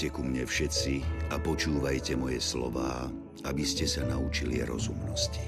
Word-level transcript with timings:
Poďte 0.00 0.16
ku 0.16 0.24
mne 0.24 0.44
všetci 0.48 0.94
a 1.28 1.36
počúvajte 1.36 2.16
moje 2.16 2.40
slová, 2.40 3.12
aby 3.44 3.60
ste 3.68 3.84
sa 3.84 4.00
naučili 4.08 4.64
rozumnosti. 4.64 5.44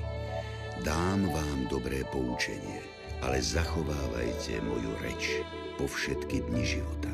Dám 0.84 1.24
vám 1.32 1.72
dobré 1.72 2.04
poučenie, 2.12 2.84
ale 3.24 3.40
zachovávajte 3.40 4.60
moju 4.60 4.92
reč 5.00 5.40
po 5.80 5.88
všetky 5.88 6.44
dni 6.52 6.68
života. 6.68 7.08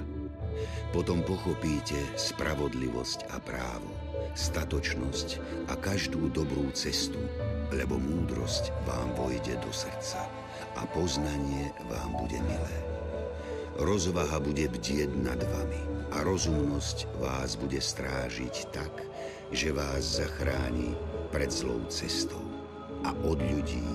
Potom 0.91 1.23
pochopíte 1.23 1.95
spravodlivosť 2.19 3.31
a 3.31 3.39
právo, 3.39 3.95
statočnosť 4.35 5.39
a 5.71 5.79
každú 5.79 6.35
dobrú 6.35 6.67
cestu, 6.75 7.23
lebo 7.71 8.03
múdrosť 8.03 8.75
vám 8.83 9.15
vojde 9.15 9.55
do 9.63 9.71
srdca 9.71 10.27
a 10.75 10.83
poznanie 10.91 11.71
vám 11.87 12.19
bude 12.19 12.43
milé. 12.43 12.98
Rozvaha 13.79 14.43
bude 14.43 14.67
bdieť 14.67 15.07
nad 15.23 15.39
vami 15.39 16.11
a 16.11 16.27
rozumnosť 16.27 17.15
vás 17.23 17.55
bude 17.55 17.79
strážiť 17.79 18.75
tak, 18.75 18.91
že 19.55 19.71
vás 19.71 20.19
zachráni 20.19 20.99
pred 21.31 21.47
zlou 21.47 21.79
cestou 21.87 22.43
a 23.07 23.15
od 23.23 23.39
ľudí, 23.39 23.87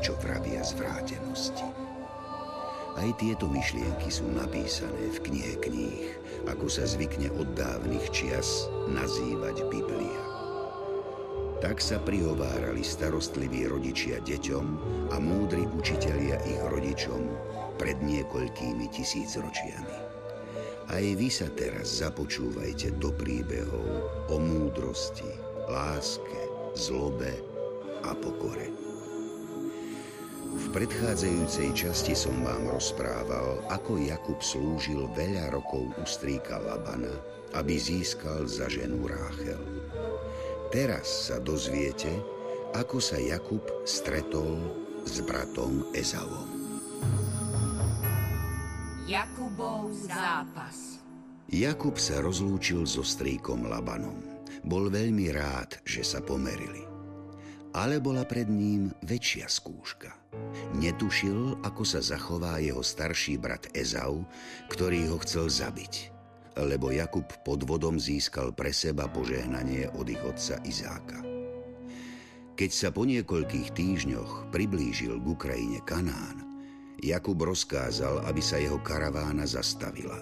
čo 0.00 0.16
vravia 0.24 0.64
zvrátenosti. 0.64 1.68
Aj 2.96 3.10
tieto 3.20 3.44
myšlienky 3.44 4.08
sú 4.08 4.24
napísané 4.32 5.12
v 5.12 5.18
knihe 5.20 5.54
kníh, 5.60 6.16
ako 6.48 6.72
sa 6.72 6.88
zvykne 6.88 7.28
od 7.36 7.52
dávnych 7.52 8.08
čias 8.08 8.72
nazývať 8.88 9.68
Biblia. 9.68 10.22
Tak 11.60 11.76
sa 11.76 12.00
prihovárali 12.00 12.80
starostliví 12.80 13.68
rodičia 13.68 14.16
deťom 14.24 14.66
a 15.12 15.20
múdri 15.20 15.68
učitelia 15.76 16.40
ich 16.48 16.60
rodičom 16.72 17.20
pred 17.80 17.96
niekoľkými 18.04 18.92
tisícročiami. 18.92 19.96
Aj 20.92 21.00
vy 21.00 21.32
sa 21.32 21.48
teraz 21.56 22.04
započúvajte 22.04 23.00
do 23.00 23.08
príbehov 23.08 24.04
o 24.28 24.36
múdrosti, 24.36 25.32
láske, 25.64 26.40
zlobe 26.76 27.40
a 28.04 28.12
pokore. 28.12 28.68
V 30.50 30.64
predchádzajúcej 30.76 31.72
časti 31.72 32.12
som 32.12 32.36
vám 32.44 32.68
rozprával, 32.68 33.64
ako 33.72 33.96
Jakub 34.02 34.42
slúžil 34.44 35.08
veľa 35.14 35.54
rokov 35.54 35.88
u 35.94 36.04
strýka 36.04 36.60
Labana, 36.60 37.16
aby 37.56 37.80
získal 37.80 38.44
za 38.44 38.68
ženu 38.68 39.08
Ráchel. 39.08 39.62
Teraz 40.74 41.30
sa 41.30 41.38
dozviete, 41.38 42.10
ako 42.76 42.98
sa 42.98 43.16
Jakub 43.16 43.62
stretol 43.86 44.58
s 45.06 45.22
bratom 45.22 45.86
Ezavom. 45.94 46.59
Jakubov 49.10 49.90
zápas. 49.90 51.02
Jakub 51.50 51.98
sa 51.98 52.22
rozlúčil 52.22 52.86
so 52.86 53.02
strýkom 53.02 53.66
Labanom. 53.66 54.22
Bol 54.62 54.86
veľmi 54.86 55.34
rád, 55.34 55.82
že 55.82 56.06
sa 56.06 56.22
pomerili. 56.22 56.86
Ale 57.74 57.98
bola 57.98 58.22
pred 58.22 58.46
ním 58.46 58.94
väčšia 59.02 59.50
skúška. 59.50 60.14
Netušil, 60.78 61.58
ako 61.58 61.82
sa 61.82 61.98
zachová 61.98 62.62
jeho 62.62 62.86
starší 62.86 63.34
brat 63.34 63.66
Ezau, 63.74 64.22
ktorý 64.70 65.10
ho 65.10 65.18
chcel 65.26 65.50
zabiť, 65.50 66.14
lebo 66.62 66.94
Jakub 66.94 67.26
pod 67.42 67.66
vodom 67.66 67.98
získal 67.98 68.54
pre 68.54 68.70
seba 68.70 69.10
požehnanie 69.10 69.90
od 69.90 70.06
ich 70.06 70.22
otca 70.22 70.62
Izáka. 70.62 71.18
Keď 72.54 72.70
sa 72.70 72.94
po 72.94 73.02
niekoľkých 73.02 73.74
týždňoch 73.74 74.54
priblížil 74.54 75.18
k 75.18 75.26
Ukrajine 75.26 75.82
Kanán, 75.82 76.49
Jakub 77.00 77.40
rozkázal, 77.40 78.28
aby 78.28 78.44
sa 78.44 78.60
jeho 78.60 78.76
karavána 78.84 79.48
zastavila. 79.48 80.20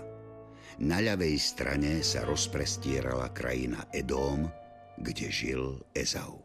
Na 0.79 1.03
ľavej 1.03 1.35
strane 1.43 2.07
sa 2.07 2.23
rozprestierala 2.23 3.35
krajina 3.35 3.91
Edóm, 3.91 4.47
kde 4.95 5.27
žil 5.27 5.63
Ezau. 5.91 6.39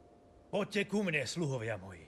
Poďte 0.50 0.90
ku 0.90 1.06
mne, 1.06 1.22
sluhovia 1.30 1.78
moji. 1.78 2.06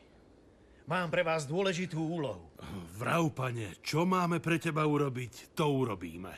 Mám 0.89 1.09
pre 1.13 1.25
vás 1.25 1.49
dôležitú 1.49 1.97
úlohu. 1.97 2.49
Vrav, 2.97 3.29
pane, 3.33 3.77
čo 3.81 4.05
máme 4.05 4.41
pre 4.41 4.57
teba 4.61 4.85
urobiť, 4.85 5.57
to 5.57 5.65
urobíme. 5.65 6.33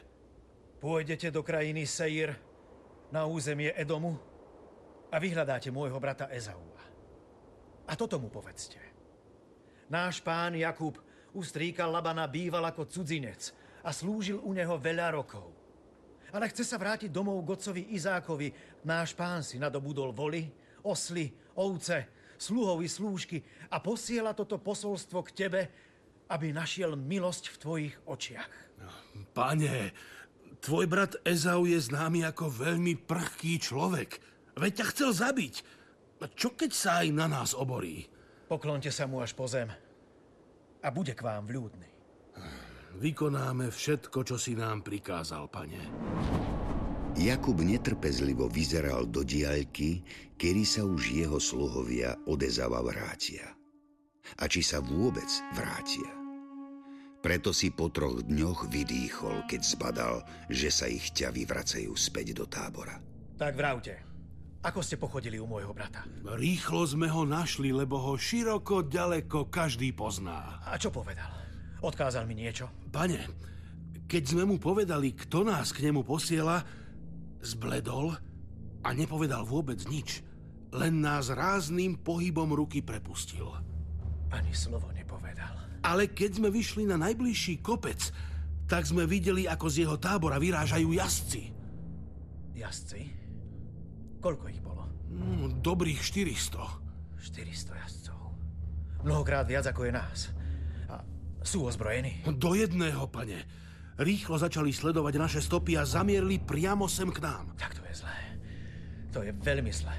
Pôjdete 0.80 1.32
do 1.32 1.44
krajiny 1.44 1.84
Seir, 1.84 2.36
na 3.12 3.24
územie 3.24 3.72
Edomu 3.76 4.20
a 5.08 5.16
vyhľadáte 5.16 5.72
môjho 5.72 5.96
brata 6.00 6.28
Ezaua. 6.28 6.84
A 7.88 7.96
toto 7.96 8.20
mu 8.20 8.28
povedzte. 8.28 8.80
Náš 9.88 10.20
pán 10.20 10.52
Jakub 10.60 11.00
u 11.34 11.42
strýka 11.44 11.84
Labana 11.90 12.28
býval 12.28 12.72
ako 12.72 12.88
cudzinec 12.88 13.52
a 13.84 13.92
slúžil 13.96 14.40
u 14.44 14.52
neho 14.52 14.76
veľa 14.76 15.16
rokov. 15.16 15.48
Ale 16.36 16.52
chce 16.52 16.68
sa 16.68 16.76
vrátiť 16.76 17.08
domov 17.08 17.40
Gocovi 17.48 17.96
Izákovi. 17.96 18.52
Náš 18.84 19.16
pán 19.16 19.40
si 19.44 19.56
nadobudol 19.56 20.12
voli, 20.12 20.44
osly, 20.84 21.32
ovce, 21.56 22.12
sluhovi 22.36 22.88
slúžky 22.92 23.40
a 23.72 23.80
posiela 23.80 24.36
toto 24.36 24.60
posolstvo 24.60 25.24
k 25.24 25.32
tebe, 25.32 25.62
aby 26.28 26.52
našiel 26.52 27.00
milosť 27.00 27.56
v 27.56 27.60
tvojich 27.64 27.96
očiach. 28.04 28.54
Pane, 29.32 29.96
tvoj 30.60 30.86
brat 30.86 31.14
Ezau 31.24 31.64
je 31.64 31.80
známy 31.80 32.28
ako 32.28 32.52
veľmi 32.52 33.00
prchký 33.08 33.64
človek. 33.64 34.20
Veď 34.60 34.84
ťa 34.84 34.86
chcel 34.92 35.10
zabiť. 35.16 35.56
Čo 36.36 36.54
keď 36.60 36.72
sa 36.76 36.92
aj 37.06 37.08
na 37.16 37.32
nás 37.32 37.56
oborí? 37.56 38.04
Poklonte 38.52 38.92
sa 38.92 39.08
mu 39.08 39.24
až 39.24 39.32
po 39.32 39.48
zem 39.48 39.87
a 40.82 40.88
bude 40.94 41.14
k 41.14 41.22
vám 41.22 41.46
vľúdny. 41.48 41.90
Vykonáme 42.98 43.70
všetko, 43.70 44.26
čo 44.26 44.42
si 44.42 44.58
nám 44.58 44.82
prikázal, 44.82 45.46
pane. 45.54 45.82
Jakub 47.18 47.58
netrpezlivo 47.62 48.46
vyzeral 48.50 49.10
do 49.10 49.26
diaľky, 49.26 50.06
kedy 50.38 50.64
sa 50.66 50.86
už 50.86 51.18
jeho 51.18 51.42
sluhovia 51.42 52.14
odezava 52.30 52.82
vrátia. 52.86 53.58
A 54.38 54.46
či 54.46 54.62
sa 54.62 54.82
vôbec 54.82 55.28
vrátia. 55.58 56.10
Preto 57.18 57.50
si 57.52 57.74
po 57.74 57.90
troch 57.90 58.22
dňoch 58.22 58.70
vydýchol, 58.70 59.50
keď 59.50 59.62
zbadal, 59.66 60.16
že 60.48 60.70
sa 60.70 60.86
ich 60.86 61.10
ťavy 61.12 61.50
vracajú 61.50 61.92
späť 61.98 62.38
do 62.38 62.46
tábora. 62.46 63.02
Tak 63.38 63.54
vravte, 63.58 64.07
ako 64.68 64.84
ste 64.84 65.00
pochodili 65.00 65.40
u 65.40 65.48
môjho 65.48 65.72
brata? 65.72 66.04
Rýchlo 66.28 66.84
sme 66.84 67.08
ho 67.08 67.24
našli, 67.24 67.72
lebo 67.72 67.96
ho 68.04 68.20
široko, 68.20 68.84
ďaleko 68.84 69.48
každý 69.48 69.96
pozná. 69.96 70.60
A 70.68 70.76
čo 70.76 70.92
povedal? 70.92 71.32
Odkázal 71.80 72.28
mi 72.28 72.36
niečo? 72.36 72.68
Pane, 72.92 73.32
keď 74.12 74.24
sme 74.36 74.44
mu 74.44 74.60
povedali, 74.60 75.16
kto 75.16 75.48
nás 75.48 75.72
k 75.72 75.88
nemu 75.88 76.04
posiela, 76.04 76.68
zbledol 77.40 78.12
a 78.84 78.90
nepovedal 78.92 79.48
vôbec 79.48 79.80
nič. 79.88 80.20
Len 80.76 81.00
nás 81.00 81.32
rázným 81.32 82.04
pohybom 82.04 82.52
ruky 82.52 82.84
prepustil. 82.84 83.48
Ani 84.36 84.52
slovo 84.52 84.92
nepovedal. 84.92 85.80
Ale 85.88 86.12
keď 86.12 86.44
sme 86.44 86.52
vyšli 86.52 86.84
na 86.84 87.00
najbližší 87.00 87.64
kopec, 87.64 88.12
tak 88.68 88.84
sme 88.84 89.08
videli, 89.08 89.48
ako 89.48 89.72
z 89.72 89.88
jeho 89.88 89.96
tábora 89.96 90.36
vyrážajú 90.36 90.92
jazdci. 90.92 91.56
Jazdci? 92.52 93.27
Koľko 94.28 94.46
ich 94.52 94.60
bolo? 94.60 94.84
Mm, 95.08 95.64
dobrých 95.64 96.04
400. 96.04 96.60
400 97.16 97.80
jazdcov. 97.80 98.20
Mnohokrát 99.08 99.48
viac 99.48 99.72
ako 99.72 99.88
je 99.88 99.94
nás. 99.96 100.36
A 100.92 101.00
sú 101.48 101.64
ozbrojení? 101.64 102.28
Do 102.36 102.52
jedného, 102.52 103.08
pane. 103.08 103.48
Rýchlo 103.96 104.36
začali 104.36 104.76
sledovať 104.76 105.14
naše 105.16 105.40
stopy 105.40 105.80
a 105.80 105.88
zamierli 105.88 106.44
priamo 106.44 106.92
sem 106.92 107.08
k 107.08 107.24
nám. 107.24 107.56
Tak 107.56 107.80
to 107.80 107.88
je 107.88 108.04
zlé. 108.04 108.20
To 109.16 109.20
je 109.24 109.32
veľmi 109.32 109.72
zlé. 109.72 109.96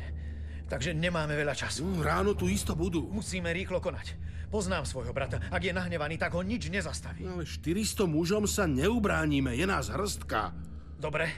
Takže 0.69 0.93
nemáme 0.93 1.33
veľa 1.33 1.57
času. 1.57 1.89
Mm, 1.89 2.05
ráno 2.05 2.37
tu 2.37 2.53
isto 2.53 2.77
budú. 2.77 3.09
Musíme 3.09 3.49
rýchlo 3.57 3.81
konať. 3.81 4.13
Poznám 4.53 4.85
svojho 4.85 5.17
brata. 5.17 5.41
Ak 5.49 5.65
je 5.65 5.73
nahnevaný, 5.73 6.21
tak 6.21 6.37
ho 6.37 6.45
nič 6.45 6.69
nezastaví. 6.69 7.25
Ale 7.25 7.49
400 7.49 8.05
mužom 8.05 8.45
sa 8.45 8.69
neubránime. 8.69 9.57
Je 9.57 9.65
nás 9.65 9.89
hrstka. 9.89 10.53
Dobre. 11.01 11.33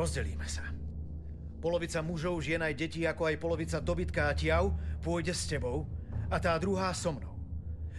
Rozdelíme 0.00 0.48
sa. 0.48 0.73
Polovica 1.64 2.04
mužov, 2.04 2.44
žien 2.44 2.60
aj 2.60 2.76
detí, 2.76 3.08
ako 3.08 3.24
aj 3.24 3.40
polovica 3.40 3.80
dobytka 3.80 4.28
a 4.28 4.36
tiav 4.36 4.76
pôjde 5.00 5.32
s 5.32 5.48
tebou 5.48 5.88
a 6.28 6.36
tá 6.36 6.52
druhá 6.60 6.92
so 6.92 7.16
mnou. 7.16 7.40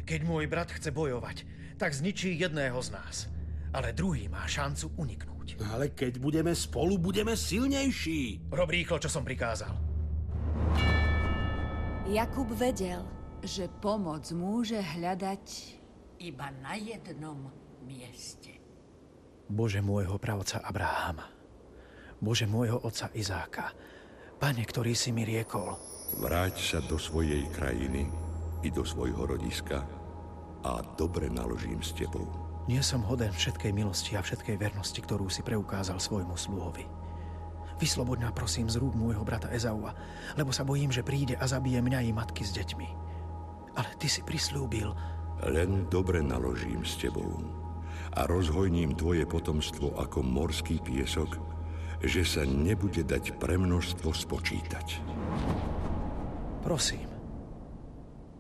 Keď 0.06 0.22
môj 0.22 0.46
brat 0.46 0.70
chce 0.70 0.94
bojovať, 0.94 1.50
tak 1.82 1.98
zničí 1.98 2.38
jedného 2.38 2.78
z 2.78 2.94
nás. 2.94 3.26
Ale 3.74 3.90
druhý 3.90 4.30
má 4.30 4.46
šancu 4.46 4.94
uniknúť. 5.02 5.58
Ale 5.66 5.90
keď 5.98 6.22
budeme 6.22 6.54
spolu, 6.54 7.02
budeme 7.02 7.34
silnejší. 7.34 8.54
Rob 8.54 8.70
rýchlo, 8.70 9.02
čo 9.02 9.10
som 9.10 9.26
prikázal. 9.26 9.74
Jakub 12.06 12.54
vedel, 12.54 13.02
že 13.42 13.66
pomoc 13.82 14.30
môže 14.30 14.78
hľadať 14.78 15.46
iba 16.22 16.54
na 16.62 16.78
jednom 16.78 17.50
mieste. 17.82 18.62
Bože 19.50 19.82
môjho 19.82 20.22
pravca 20.22 20.62
Abraháma, 20.62 21.34
Bože 22.26 22.50
môjho 22.50 22.82
otca 22.82 23.14
Izáka, 23.14 23.70
Pane, 24.42 24.66
ktorý 24.66 24.98
si 24.98 25.14
mi 25.14 25.24
riekol. 25.24 25.78
Vráť 26.18 26.58
sa 26.58 26.80
do 26.82 26.98
svojej 26.98 27.46
krajiny 27.54 28.10
i 28.66 28.74
do 28.74 28.82
svojho 28.82 29.30
rodiska 29.30 29.86
a 30.66 30.82
dobre 30.98 31.30
naložím 31.30 31.80
s 31.80 31.94
tebou. 31.94 32.26
Nie 32.66 32.82
som 32.82 33.06
hoden 33.06 33.30
všetkej 33.30 33.70
milosti 33.72 34.18
a 34.18 34.26
všetkej 34.26 34.58
vernosti, 34.58 34.98
ktorú 34.98 35.30
si 35.30 35.46
preukázal 35.46 36.02
svojmu 36.02 36.34
sluhovi. 36.34 36.90
Vysloboď 37.78 38.34
prosím 38.34 38.68
z 38.68 38.82
rúk 38.82 38.98
môjho 38.98 39.22
brata 39.22 39.52
Ezaua, 39.54 39.94
lebo 40.34 40.50
sa 40.50 40.66
bojím, 40.66 40.90
že 40.90 41.06
príde 41.06 41.38
a 41.38 41.46
zabije 41.46 41.80
mňa 41.80 42.00
i 42.08 42.12
matky 42.12 42.42
s 42.42 42.58
deťmi. 42.58 42.88
Ale 43.78 43.90
ty 44.02 44.10
si 44.10 44.26
prislúbil... 44.26 44.92
Len 45.46 45.86
dobre 45.92 46.24
naložím 46.26 46.82
s 46.82 46.98
tebou 46.98 47.44
a 48.16 48.24
rozhojním 48.26 48.96
tvoje 48.96 49.28
potomstvo 49.28 49.92
ako 50.00 50.24
morský 50.24 50.80
piesok, 50.80 51.36
že 52.04 52.24
sa 52.28 52.44
nebude 52.44 53.04
dať 53.06 53.38
pre 53.40 53.56
množstvo 53.56 54.10
spočítať. 54.12 54.88
Prosím, 56.66 57.08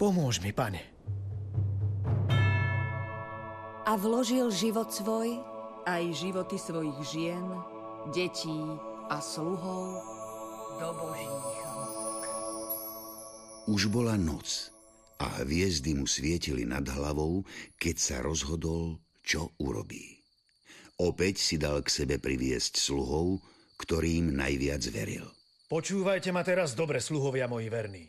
pomôž 0.01 0.41
mi, 0.41 0.49
pane. 0.49 0.81
A 3.85 3.93
vložil 4.01 4.49
život 4.49 4.89
svoj, 4.89 5.37
aj 5.85 6.03
životy 6.17 6.57
svojich 6.57 6.99
žien, 7.05 7.45
detí 8.09 8.57
a 9.13 9.21
sluhov 9.21 10.01
do 10.81 10.89
Božích 10.97 11.59
rúk. 11.69 12.21
Už 13.69 13.93
bola 13.93 14.17
noc 14.17 14.73
a 15.21 15.45
hviezdy 15.45 15.93
mu 15.93 16.09
svietili 16.09 16.65
nad 16.65 16.83
hlavou, 16.89 17.45
keď 17.77 17.95
sa 17.95 18.17
rozhodol 18.25 18.99
čo 19.25 19.53
urobí. 19.61 20.14
Opäť 20.95 21.43
si 21.43 21.59
dal 21.59 21.83
k 21.83 21.91
sebe 21.91 22.15
priviesť 22.15 22.79
sluhov, 22.79 23.43
ktorým 23.75 24.31
najviac 24.31 24.79
veril. 24.95 25.27
Počúvajte 25.67 26.31
ma 26.31 26.39
teraz 26.45 26.71
dobre, 26.71 27.03
sluhovia 27.03 27.51
moji 27.51 27.67
verní. 27.67 28.05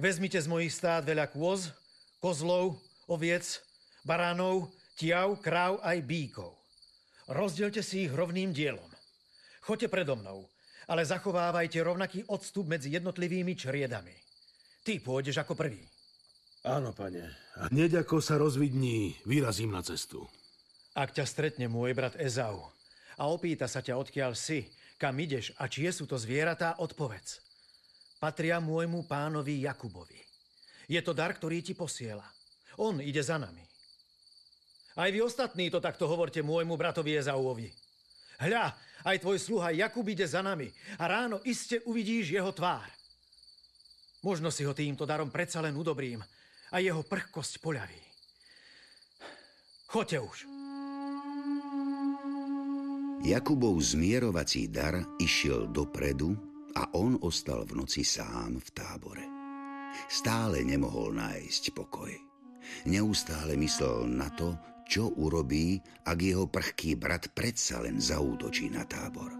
Vezmite 0.00 0.40
z 0.40 0.48
mojich 0.48 0.72
stát 0.72 1.04
veľa 1.04 1.28
kôz, 1.28 1.70
kozlov, 2.24 2.80
oviec, 3.04 3.60
baránov, 4.02 4.72
tiav, 4.96 5.36
kráv 5.44 5.76
aj 5.84 5.98
bíkov. 6.08 6.56
Rozdielte 7.28 7.84
si 7.84 8.08
ich 8.08 8.12
rovným 8.12 8.56
dielom. 8.56 8.88
Choďte 9.60 9.92
predo 9.92 10.16
mnou, 10.16 10.48
ale 10.88 11.04
zachovávajte 11.04 11.80
rovnaký 11.84 12.24
odstup 12.32 12.68
medzi 12.68 12.92
jednotlivými 12.96 13.52
čriedami. 13.56 14.12
Ty 14.84 15.00
pôjdeš 15.00 15.40
ako 15.40 15.56
prvý. 15.56 15.84
Áno, 16.64 16.96
pane. 16.96 17.28
A 17.60 17.68
hneď 17.68 18.04
ako 18.04 18.24
sa 18.24 18.40
rozvidní, 18.40 19.20
vyrazím 19.28 19.72
na 19.72 19.84
cestu. 19.84 20.24
Ak 20.94 21.10
ťa 21.10 21.26
stretne 21.26 21.66
môj 21.66 21.90
brat 21.94 22.14
Ezau 22.16 22.70
a 23.18 23.22
opýta 23.26 23.66
sa 23.66 23.82
ťa, 23.82 23.98
odkiaľ 23.98 24.38
si, 24.38 24.70
kam 24.98 25.18
ideš 25.18 25.50
a 25.58 25.66
čie 25.66 25.90
sú 25.90 26.06
to 26.06 26.14
zvieratá, 26.14 26.78
odpovedz. 26.78 27.42
Patria 28.22 28.62
môjmu 28.62 29.04
pánovi 29.04 29.66
Jakubovi. 29.66 30.16
Je 30.86 31.00
to 31.02 31.10
dar, 31.10 31.34
ktorý 31.34 31.60
ti 31.60 31.74
posiela. 31.74 32.24
On 32.78 32.96
ide 33.02 33.20
za 33.20 33.36
nami. 33.36 33.62
Aj 34.94 35.10
vy 35.10 35.18
ostatní 35.20 35.68
to 35.74 35.82
takto 35.82 36.06
hovorte 36.06 36.40
môjmu 36.46 36.78
bratovi 36.78 37.18
Ezauovi. 37.18 37.66
Hľa, 38.38 38.70
aj 39.02 39.18
tvoj 39.18 39.38
sluha 39.42 39.74
Jakub 39.74 40.06
ide 40.06 40.26
za 40.26 40.42
nami 40.42 40.70
a 40.98 41.04
ráno 41.10 41.42
iste 41.42 41.82
uvidíš 41.84 42.34
jeho 42.34 42.50
tvár. 42.54 42.86
Možno 44.22 44.48
si 44.54 44.62
ho 44.62 44.72
týmto 44.72 45.02
darom 45.02 45.28
predsa 45.28 45.58
len 45.58 45.74
udobrím, 45.74 46.22
a 46.74 46.82
jeho 46.82 47.06
prchkosť 47.06 47.62
poľaví. 47.62 48.02
Choďte 49.86 50.18
už. 50.18 50.53
Jakubov 53.24 53.80
zmierovací 53.80 54.68
dar 54.68 55.00
išiel 55.16 55.72
dopredu 55.72 56.36
a 56.76 56.92
on 56.92 57.16
ostal 57.24 57.64
v 57.64 57.80
noci 57.80 58.04
sám 58.04 58.60
v 58.60 58.68
tábore. 58.76 59.24
Stále 60.12 60.60
nemohol 60.60 61.16
nájsť 61.16 61.72
pokoj. 61.72 62.12
Neustále 62.84 63.56
myslel 63.56 64.12
na 64.12 64.28
to, 64.28 64.52
čo 64.84 65.08
urobí, 65.16 65.80
ak 66.04 66.18
jeho 66.20 66.44
prchký 66.44 67.00
brat 67.00 67.32
predsa 67.32 67.80
len 67.80 67.96
zaútočí 67.96 68.68
na 68.68 68.84
tábor. 68.84 69.32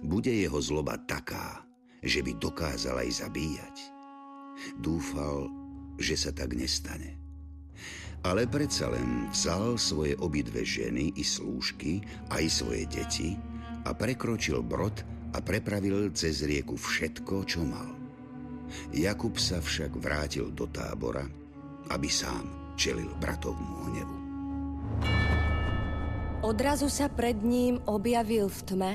Bude 0.00 0.32
jeho 0.32 0.56
zloba 0.64 0.96
taká, 1.04 1.60
že 2.00 2.24
by 2.24 2.40
dokázal 2.40 3.04
aj 3.04 3.10
zabíjať. 3.20 3.76
Dúfal, 4.80 5.52
že 6.00 6.16
sa 6.16 6.32
tak 6.32 6.56
nestane. 6.56 7.23
Ale 8.24 8.48
predsa 8.48 8.88
len 8.88 9.28
vzal 9.28 9.76
svoje 9.76 10.16
obidve 10.16 10.64
ženy 10.64 11.12
i 11.12 11.24
slúžky, 11.24 12.00
aj 12.32 12.44
svoje 12.48 12.88
deti 12.88 13.36
a 13.84 13.92
prekročil 13.92 14.64
brod 14.64 15.04
a 15.36 15.44
prepravil 15.44 16.08
cez 16.16 16.40
rieku 16.40 16.80
všetko, 16.80 17.44
čo 17.44 17.60
mal. 17.68 17.92
Jakub 18.96 19.36
sa 19.36 19.60
však 19.60 20.00
vrátil 20.00 20.48
do 20.56 20.64
tábora, 20.64 21.28
aby 21.92 22.08
sám 22.08 22.74
čelil 22.80 23.12
bratovmu 23.20 23.76
hnevu. 23.92 24.18
Odrazu 26.44 26.88
sa 26.92 27.08
pred 27.08 27.40
ním 27.40 27.80
objavil 27.88 28.48
v 28.48 28.60
tme 28.68 28.92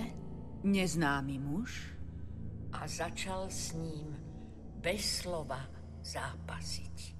neznámy 0.66 1.38
muž 1.42 1.98
a 2.74 2.86
začal 2.86 3.50
s 3.50 3.74
ním 3.74 4.14
bez 4.82 5.26
slova 5.26 5.66
zápasiť. 6.06 7.18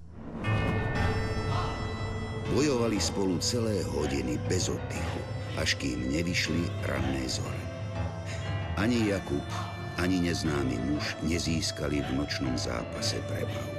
Bojovali 2.50 2.98
spolu 2.98 3.38
celé 3.38 3.86
hodiny 3.86 4.42
bez 4.50 4.74
oddychu, 4.74 5.22
až 5.62 5.78
kým 5.78 6.10
nevyšli 6.10 6.66
ranné 6.90 7.30
zore. 7.30 7.62
Ani 8.74 9.12
Jakub, 9.14 9.46
ani 10.02 10.18
neznámy 10.24 10.82
muž 10.90 11.14
nezískali 11.22 12.02
v 12.02 12.10
nočnom 12.18 12.58
zápase 12.58 13.22
prevahu. 13.30 13.76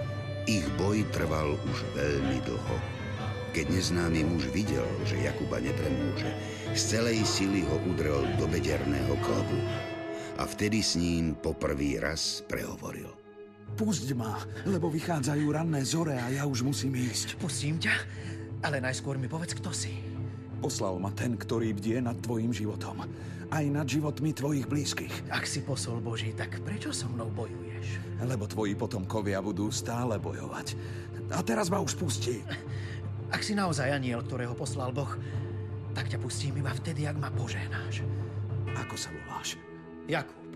Ich 0.47 0.63
boj 0.79 1.03
trval 1.11 1.57
už 1.57 1.79
veľmi 1.99 2.39
dlho. 2.47 2.77
Keď 3.51 3.67
neznámy 3.75 4.23
muž 4.31 4.47
videl, 4.55 4.87
že 5.03 5.19
Jakuba 5.19 5.59
nepremôže, 5.59 6.31
z 6.71 6.83
celej 6.95 7.27
sily 7.27 7.67
ho 7.67 7.77
udrel 7.91 8.23
do 8.39 8.47
bederného 8.47 9.19
klobu 9.27 9.59
a 10.39 10.47
vtedy 10.47 10.79
s 10.79 10.95
ním 10.95 11.35
poprvý 11.35 11.99
raz 11.99 12.47
prehovoril. 12.47 13.11
Pusť 13.75 14.15
ma, 14.19 14.39
lebo 14.67 14.91
vychádzajú 14.91 15.47
ranné 15.51 15.83
zore 15.83 16.19
a 16.19 16.27
ja 16.31 16.43
už 16.47 16.63
musím 16.67 16.99
ísť. 16.99 17.39
Pustím 17.39 17.79
ťa, 17.79 17.95
ale 18.61 18.81
najskôr 18.81 19.17
mi 19.17 19.29
povedz, 19.29 19.57
kto 19.57 19.73
si. 19.73 19.93
Poslal 20.61 21.01
ma 21.01 21.09
ten, 21.17 21.41
ktorý 21.41 21.73
bdie 21.73 22.05
nad 22.05 22.21
tvojim 22.21 22.53
životom. 22.53 23.09
Aj 23.51 23.65
nad 23.67 23.89
životmi 23.89 24.37
tvojich 24.37 24.69
blízkych. 24.69 25.33
Ak 25.33 25.49
si 25.49 25.65
posol 25.65 25.99
Boží, 26.05 26.37
tak 26.37 26.61
prečo 26.63 26.93
so 26.93 27.09
mnou 27.09 27.33
bojuješ? 27.33 27.99
Lebo 28.23 28.45
tvoji 28.45 28.77
potomkovia 28.77 29.41
budú 29.41 29.73
stále 29.73 30.21
bojovať. 30.21 30.77
A 31.33 31.41
teraz 31.41 31.73
ma 31.73 31.81
už 31.81 31.97
pustí. 31.97 32.45
Ak 33.35 33.47
si 33.47 33.55
naozaj 33.55 33.95
aniel, 33.95 34.27
ktorého 34.27 34.59
poslal 34.59 34.91
Boh, 34.91 35.15
tak 35.95 36.11
ťa 36.11 36.19
pustím 36.19 36.59
iba 36.59 36.75
vtedy, 36.75 37.07
ak 37.07 37.15
ma 37.19 37.31
požehnáš. 37.31 38.03
Ako 38.75 38.95
sa 38.99 39.11
voláš? 39.15 39.55
Jakub. 40.11 40.51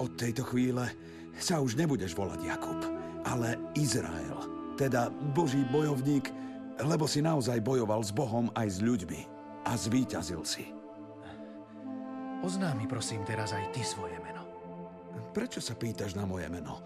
Od 0.00 0.10
tejto 0.16 0.48
chvíle 0.48 0.88
sa 1.36 1.60
už 1.60 1.76
nebudeš 1.76 2.16
volať 2.16 2.40
Jakub, 2.40 2.80
ale 3.28 3.60
Izrael, 3.76 4.36
teda 4.80 5.12
Boží 5.36 5.60
bojovník, 5.68 6.32
lebo 6.84 7.10
si 7.10 7.18
naozaj 7.18 7.58
bojoval 7.62 8.02
s 8.02 8.14
Bohom 8.14 8.50
aj 8.54 8.68
s 8.68 8.78
ľuďmi 8.78 9.20
a 9.66 9.72
zvíťazil 9.74 10.42
si. 10.46 10.70
Oznámi 12.38 12.86
prosím 12.86 13.26
teraz 13.26 13.50
aj 13.50 13.74
ty 13.74 13.82
svoje 13.82 14.14
meno. 14.22 14.46
Prečo 15.34 15.58
sa 15.58 15.74
pýtaš 15.74 16.14
na 16.14 16.22
moje 16.22 16.46
meno? 16.46 16.78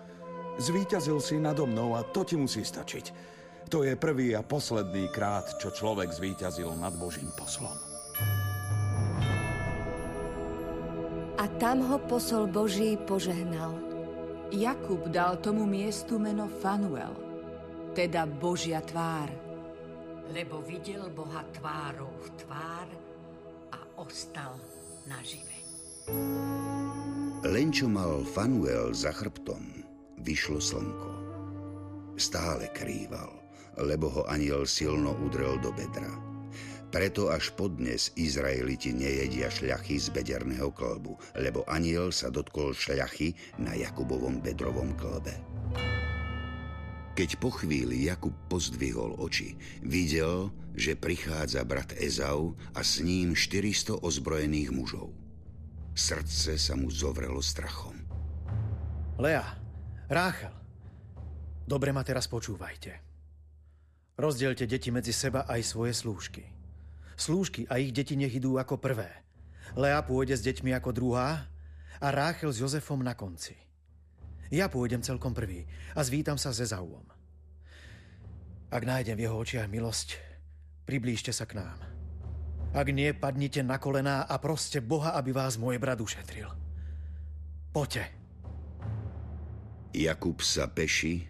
Zvíťazil 0.57 1.21
si 1.21 1.37
nado 1.37 1.69
mnou 1.69 1.97
a 1.97 2.05
to 2.05 2.25
ti 2.25 2.37
musí 2.37 2.65
stačiť. 2.65 3.33
To 3.69 3.85
je 3.85 3.97
prvý 3.97 4.37
a 4.37 4.45
posledný 4.45 5.09
krát, 5.13 5.49
čo 5.61 5.73
človek 5.73 6.13
zvíťazil 6.13 6.73
nad 6.77 6.93
Božím 6.97 7.29
poslom. 7.37 7.73
A 11.41 11.45
tam 11.57 11.85
ho 11.85 11.97
posol 12.05 12.49
Boží 12.49 13.01
požehnal. 13.01 13.73
Jakub 14.53 15.09
dal 15.09 15.41
tomu 15.41 15.65
miestu 15.65 16.21
meno 16.21 16.45
Fanuel, 16.61 17.17
teda 17.97 18.29
Božia 18.29 18.85
tvár, 18.85 19.33
lebo 20.31 20.63
videl 20.63 21.11
Boha 21.11 21.43
tvárou 21.51 22.15
v 22.23 22.29
tvár 22.39 22.89
a 23.75 23.81
ostal 23.99 24.55
nažive. 25.11 25.59
Len 27.43 27.75
čo 27.75 27.91
mal 27.91 28.23
Fanuel 28.23 28.95
za 28.95 29.11
chrbtom, 29.11 29.83
vyšlo 30.23 30.63
slnko. 30.63 31.13
Stále 32.15 32.71
krýval, 32.71 33.35
lebo 33.83 34.07
ho 34.13 34.23
aniel 34.31 34.63
silno 34.63 35.17
udrel 35.19 35.59
do 35.59 35.75
bedra. 35.75 36.13
Preto 36.93 37.33
až 37.33 37.57
podnes 37.57 38.13
Izraeliti 38.21 38.93
nejedia 38.93 39.49
šľachy 39.49 39.97
z 39.97 40.13
bederného 40.13 40.69
klbu, 40.77 41.17
lebo 41.41 41.65
aniel 41.65 42.13
sa 42.13 42.29
dotkol 42.29 42.77
šľachy 42.77 43.33
na 43.57 43.73
Jakubovom 43.73 44.45
bedrovom 44.45 44.93
klbe. 45.01 45.33
Keď 47.13 47.37
po 47.45 47.53
chvíli 47.53 48.09
Jakub 48.09 48.33
pozdvihol 48.49 49.21
oči, 49.21 49.53
videl, 49.85 50.49
že 50.73 50.97
prichádza 50.97 51.61
brat 51.61 51.93
Ezau 52.01 52.57
a 52.73 52.81
s 52.81 53.05
ním 53.05 53.37
400 53.37 54.01
ozbrojených 54.01 54.73
mužov. 54.73 55.13
Srdce 55.93 56.57
sa 56.57 56.73
mu 56.73 56.89
zovrelo 56.89 57.45
strachom. 57.45 58.01
Lea, 59.21 59.45
Ráchel, 60.09 60.57
dobre 61.69 61.93
ma 61.93 62.01
teraz 62.01 62.25
počúvajte. 62.33 63.05
Rozdielte 64.17 64.65
deti 64.65 64.89
medzi 64.89 65.13
seba 65.13 65.45
aj 65.45 65.69
svoje 65.69 65.93
slúžky. 65.93 66.49
Slúžky 67.13 67.69
a 67.69 67.77
ich 67.77 67.93
deti 67.93 68.17
nech 68.17 68.33
idú 68.33 68.57
ako 68.57 68.81
prvé. 68.81 69.13
Lea 69.77 70.01
pôjde 70.01 70.33
s 70.33 70.45
deťmi 70.49 70.73
ako 70.81 70.97
druhá 70.97 71.45
a 72.01 72.07
Ráchel 72.09 72.57
s 72.57 72.65
Jozefom 72.65 73.05
na 73.05 73.13
konci. 73.13 73.53
Ja 74.53 74.69
pôjdem 74.69 75.01
celkom 75.01 75.33
prvý 75.33 75.65
a 75.97 76.05
zvítam 76.05 76.37
sa 76.37 76.53
se 76.53 76.69
Zauom. 76.69 77.09
Ak 78.69 78.85
nájdem 78.85 79.17
v 79.17 79.25
jeho 79.25 79.41
očiach 79.41 79.65
milosť, 79.65 80.21
priblížte 80.85 81.33
sa 81.33 81.49
k 81.49 81.57
nám. 81.57 81.81
Ak 82.77 82.89
nie, 82.93 83.17
padnite 83.17 83.65
na 83.65 83.81
kolená 83.81 84.29
a 84.29 84.37
proste 84.37 84.85
Boha, 84.85 85.17
aby 85.17 85.33
vás 85.33 85.57
môj 85.57 85.81
brat 85.81 86.01
ušetril. 86.05 86.53
Poďte. 87.73 88.13
Jakub 89.97 90.45
sa 90.45 90.69
peši 90.69 91.25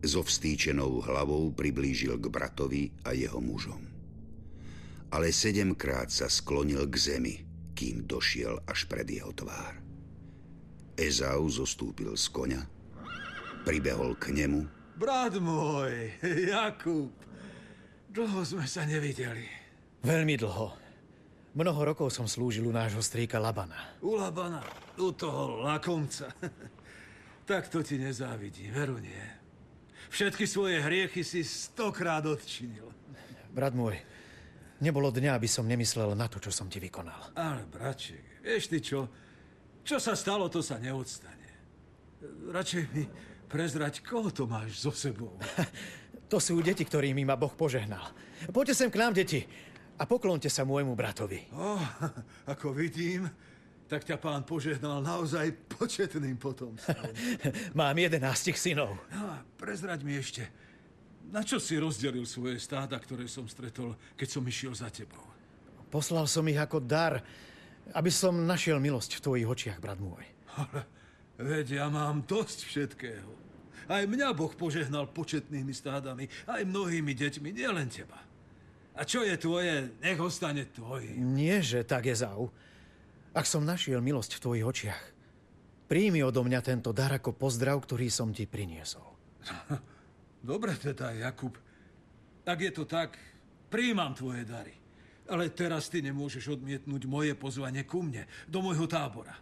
so 0.00 0.24
vstýčenou 0.24 1.04
hlavou 1.04 1.52
priblížil 1.52 2.16
k 2.20 2.26
bratovi 2.32 2.88
a 3.04 3.12
jeho 3.12 3.40
mužom. 3.40 3.84
Ale 5.12 5.28
sedemkrát 5.28 6.08
sa 6.08 6.28
sklonil 6.28 6.88
k 6.88 6.96
zemi, 6.96 7.36
kým 7.76 8.08
došiel 8.08 8.64
až 8.64 8.88
pred 8.88 9.04
jeho 9.08 9.32
tvár. 9.36 9.91
Ezau 10.96 11.48
zostúpil 11.48 12.12
z 12.16 12.26
konia, 12.28 12.62
pribehol 13.64 14.12
k 14.20 14.36
nemu. 14.36 14.68
Brat 15.00 15.40
môj, 15.40 16.12
Jakub, 16.52 17.10
dlho 18.12 18.40
sme 18.44 18.68
sa 18.68 18.84
nevideli. 18.84 19.48
Veľmi 20.04 20.36
dlho. 20.36 20.76
Mnoho 21.52 21.80
rokov 21.84 22.08
som 22.12 22.24
slúžil 22.24 22.64
u 22.64 22.72
nášho 22.72 23.00
strýka 23.04 23.36
Labana. 23.36 23.96
U 24.00 24.16
Labana, 24.16 24.64
u 24.96 25.12
toho 25.12 25.64
lakomca. 25.64 26.32
tak 27.50 27.68
to 27.68 27.84
ti 27.84 28.00
nezávidí, 28.00 28.72
veru 28.72 28.96
nie. 28.96 29.24
Všetky 30.12 30.44
svoje 30.44 30.80
hriechy 30.80 31.24
si 31.24 31.40
stokrát 31.44 32.24
odčinil. 32.24 32.92
Brat 33.52 33.72
môj, 33.72 33.96
nebolo 34.80 35.08
dňa, 35.08 35.36
aby 35.36 35.48
som 35.48 35.64
nemyslel 35.68 36.12
na 36.12 36.28
to, 36.28 36.40
čo 36.40 36.52
som 36.52 36.68
ti 36.68 36.80
vykonal. 36.80 37.36
Ale, 37.36 37.64
braček, 37.68 38.44
vieš 38.44 38.68
ty 38.68 38.80
čo? 38.80 39.08
Čo 39.82 39.98
sa 39.98 40.14
stalo, 40.14 40.46
to 40.46 40.62
sa 40.62 40.78
neodstane. 40.78 41.48
Radšej 42.50 42.82
mi 42.94 43.04
prezrať, 43.50 44.00
koho 44.06 44.30
to 44.30 44.46
máš 44.46 44.78
so 44.78 44.94
sebou. 44.94 45.34
to 46.32 46.38
sú 46.38 46.62
deti, 46.62 46.86
ktorými 46.86 47.26
ma 47.26 47.34
Boh 47.34 47.52
požehnal. 47.52 48.14
Poďte 48.54 48.78
sem 48.78 48.90
k 48.90 49.00
nám, 49.02 49.12
deti, 49.12 49.42
a 49.98 50.02
poklonte 50.08 50.48
sa 50.48 50.64
môjmu 50.64 50.94
bratovi. 50.96 51.50
Oh, 51.52 51.82
ako 52.52 52.72
vidím, 52.72 53.28
tak 53.90 54.08
ťa 54.08 54.16
pán 54.16 54.42
požehnal 54.48 55.04
naozaj 55.04 55.52
početným 55.76 56.40
potomstvom. 56.40 57.12
Mám 57.78 57.96
jedenástich 58.00 58.56
synov. 58.56 58.96
No 59.12 59.36
prezrať 59.60 60.00
mi 60.00 60.16
ešte, 60.16 60.48
na 61.28 61.44
čo 61.44 61.60
si 61.60 61.76
rozdelil 61.76 62.24
svoje 62.24 62.56
stáda, 62.58 62.96
ktoré 62.96 63.28
som 63.28 63.44
stretol, 63.44 63.94
keď 64.16 64.28
som 64.32 64.42
išiel 64.42 64.72
za 64.72 64.88
tebou? 64.88 65.22
Poslal 65.92 66.24
som 66.24 66.48
ich 66.48 66.56
ako 66.56 66.80
dar, 66.80 67.20
aby 67.90 68.10
som 68.14 68.46
našiel 68.46 68.78
milosť 68.78 69.18
v 69.18 69.24
tvojich 69.24 69.48
očiach, 69.50 69.78
brat 69.82 69.98
môj. 69.98 70.22
Ale 70.54 70.86
veď 71.42 71.82
ja 71.82 71.86
mám 71.90 72.22
dosť 72.22 72.58
všetkého. 72.70 73.30
Aj 73.90 74.06
mňa 74.06 74.30
Boh 74.32 74.54
požehnal 74.54 75.10
početnými 75.10 75.74
stádami, 75.74 76.30
aj 76.46 76.62
mnohými 76.62 77.12
deťmi, 77.12 77.50
nielen 77.50 77.90
teba. 77.90 78.16
A 78.92 79.02
čo 79.08 79.24
je 79.24 79.34
tvoje, 79.40 79.90
nech 80.04 80.20
ostane 80.20 80.68
tvoj. 80.68 81.16
Nie, 81.16 81.64
že 81.64 81.82
tak 81.82 82.06
je 82.06 82.16
zau. 82.16 82.52
Ak 83.32 83.48
som 83.48 83.64
našiel 83.64 84.04
milosť 84.04 84.36
v 84.36 84.42
tvojich 84.44 84.66
očiach, 84.68 85.02
príjmi 85.88 86.20
odo 86.20 86.44
mňa 86.44 86.60
tento 86.60 86.92
dar 86.92 87.10
ako 87.16 87.32
pozdrav, 87.32 87.80
ktorý 87.80 88.12
som 88.12 88.30
ti 88.30 88.44
priniesol. 88.44 89.08
Dobre 90.44 90.76
teda, 90.76 91.16
Jakub. 91.16 91.56
Ak 92.44 92.58
je 92.60 92.72
to 92.74 92.84
tak, 92.84 93.16
príjmam 93.72 94.12
tvoje 94.12 94.44
dary. 94.44 94.81
Ale 95.32 95.48
teraz 95.48 95.88
ty 95.88 96.04
nemôžeš 96.04 96.60
odmietnúť 96.60 97.08
moje 97.08 97.32
pozvanie 97.32 97.88
ku 97.88 98.04
mne, 98.04 98.28
do 98.44 98.60
môjho 98.60 98.84
tábora. 98.84 99.32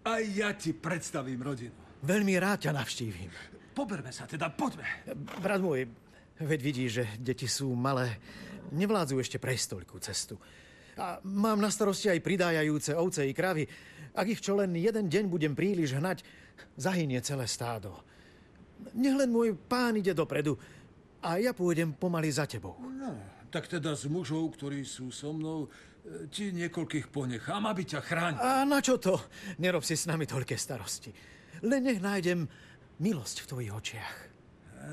Aj 0.00 0.24
ja 0.24 0.56
ti 0.56 0.72
predstavím 0.72 1.44
rodinu. 1.44 1.76
Veľmi 2.00 2.40
rád 2.40 2.64
ťa 2.64 2.72
navštívim. 2.72 3.28
Poberme 3.76 4.08
sa 4.08 4.24
teda, 4.24 4.48
poďme. 4.48 4.88
Brat 5.44 5.60
môj, 5.60 5.84
veď 6.40 6.60
vidíš, 6.64 6.90
že 6.90 7.04
deti 7.20 7.44
sú 7.44 7.76
malé. 7.76 8.16
Nevládzu 8.72 9.20
ešte 9.20 9.36
prejsť 9.36 9.76
toľkú 9.76 9.96
cestu. 10.00 10.40
A 10.96 11.20
mám 11.22 11.60
na 11.60 11.68
starosti 11.68 12.08
aj 12.08 12.24
pridájajúce 12.24 12.96
ovce 12.96 13.28
i 13.28 13.36
kravy. 13.36 13.68
Ak 14.16 14.26
ich 14.26 14.40
čo 14.40 14.56
len 14.56 14.72
jeden 14.74 15.12
deň 15.12 15.24
budem 15.28 15.52
príliš 15.52 15.94
hnať, 15.94 16.24
zahynie 16.74 17.20
celé 17.20 17.44
stádo. 17.44 18.00
Nech 18.96 19.14
len 19.14 19.28
môj 19.28 19.54
pán 19.54 19.94
ide 20.00 20.16
dopredu 20.16 20.56
a 21.22 21.38
ja 21.38 21.52
pôjdem 21.54 21.94
pomaly 21.94 22.30
za 22.30 22.46
tebou. 22.46 22.78
No, 22.78 23.14
tak 23.48 23.68
teda 23.68 23.96
z 23.96 24.08
mužov, 24.12 24.56
ktorí 24.56 24.84
sú 24.84 25.08
so 25.08 25.32
mnou, 25.32 25.66
e, 25.66 26.28
ti 26.28 26.52
niekoľkých 26.52 27.08
ponechám, 27.08 27.64
aby 27.64 27.82
ťa 27.84 28.00
chránil. 28.04 28.40
A 28.40 28.64
na 28.68 28.78
čo 28.84 29.00
to? 29.00 29.16
Nerob 29.60 29.84
si 29.84 29.96
s 29.96 30.08
nami 30.08 30.28
toľké 30.28 30.54
starosti. 30.56 31.10
Len 31.64 31.82
nech 31.82 31.98
nájdem 31.98 32.46
milosť 33.00 33.44
v 33.44 33.48
tvojich 33.50 33.72
očiach. 33.72 34.16
Á, 34.78 34.90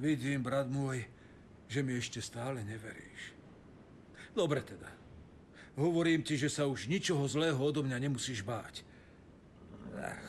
vidím, 0.00 0.42
brat 0.42 0.66
môj, 0.66 1.04
že 1.68 1.84
mi 1.84 1.94
ešte 1.94 2.18
stále 2.24 2.64
neveríš. 2.64 3.36
Dobre 4.32 4.64
teda. 4.64 4.88
Hovorím 5.78 6.26
ti, 6.26 6.34
že 6.34 6.50
sa 6.50 6.66
už 6.66 6.90
ničoho 6.90 7.22
zlého 7.30 7.58
odo 7.58 7.86
mňa 7.86 8.02
nemusíš 8.02 8.42
báť. 8.42 8.82